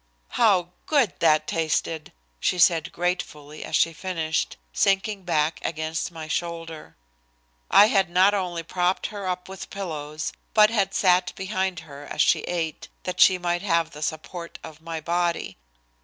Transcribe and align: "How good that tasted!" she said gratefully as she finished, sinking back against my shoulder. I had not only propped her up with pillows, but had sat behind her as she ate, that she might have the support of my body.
"How 0.29 0.71
good 0.87 1.13
that 1.19 1.45
tasted!" 1.45 2.11
she 2.39 2.57
said 2.57 2.91
gratefully 2.91 3.63
as 3.63 3.75
she 3.75 3.93
finished, 3.93 4.57
sinking 4.73 5.25
back 5.25 5.59
against 5.63 6.11
my 6.11 6.27
shoulder. 6.27 6.97
I 7.69 7.85
had 7.85 8.09
not 8.09 8.33
only 8.33 8.63
propped 8.63 9.05
her 9.13 9.27
up 9.27 9.47
with 9.47 9.69
pillows, 9.69 10.33
but 10.55 10.71
had 10.71 10.95
sat 10.95 11.33
behind 11.35 11.81
her 11.81 12.05
as 12.07 12.19
she 12.23 12.39
ate, 12.47 12.87
that 13.03 13.19
she 13.19 13.37
might 13.37 13.61
have 13.61 13.91
the 13.91 14.01
support 14.01 14.57
of 14.63 14.81
my 14.81 15.01
body. 15.01 15.57